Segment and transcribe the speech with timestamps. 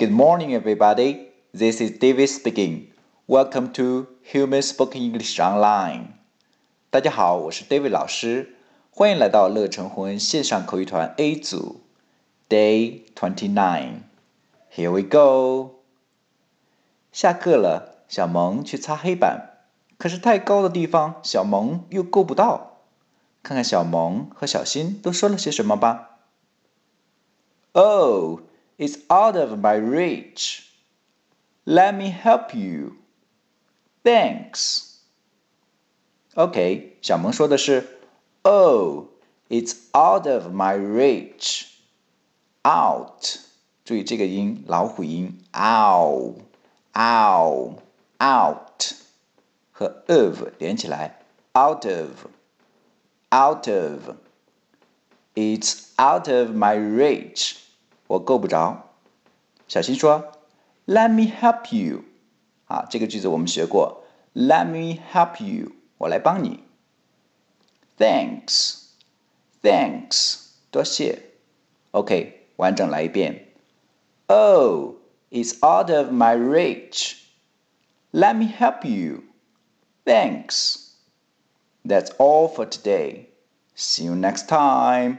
[0.00, 1.28] Good morning, everybody.
[1.52, 2.92] This is David speaking.
[3.26, 6.08] Welcome to Human Spoken English Online.
[6.90, 8.56] 大家好，我是 David 老师，
[8.90, 11.80] 欢迎来到乐成魂线上口语团 A 组，
[12.48, 14.02] Day Twenty Nine.
[14.74, 15.82] Here we go.
[17.12, 19.64] 下课了，小萌去擦黑板，
[19.98, 22.82] 可是太高的地方，小萌又够不到。
[23.42, 26.18] 看看小萌和小新都说了些什么吧。
[27.72, 28.40] Oh.
[28.80, 30.70] It's out of my reach.
[31.64, 32.96] Let me help you.
[34.04, 34.98] Thanks.
[36.34, 37.98] OK，小萌说的是，
[38.42, 39.06] Oh,
[39.48, 41.66] it's out of my reach.
[42.62, 43.38] Out，
[43.84, 46.34] 注意这个音，老虎音，ow,
[46.92, 47.78] ow,
[48.18, 48.92] out，
[49.72, 51.20] 和 of 连起来，
[51.54, 52.26] out of,
[53.30, 54.16] out of.
[55.34, 57.56] It's out of my reach.
[58.10, 58.94] 我够不着。
[59.68, 60.32] 小新说：“
[60.86, 62.04] Let me help you。”
[62.66, 64.04] 啊，这个句子我们学过。
[64.34, 66.64] Let me help you，我来帮你。
[67.98, 70.38] Thanks，thanks，
[70.70, 71.22] 多谢。
[71.92, 73.54] OK，完整来一遍。
[74.26, 74.96] Oh,
[75.30, 77.22] it's out of my reach.
[78.12, 79.22] Let me help you.
[80.04, 80.90] Thanks.
[81.84, 83.28] That's all for today.
[83.76, 85.18] See you next time.